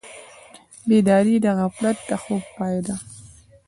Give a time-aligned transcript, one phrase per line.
[0.87, 2.95] بیداري د غفلت د خوب پای دی.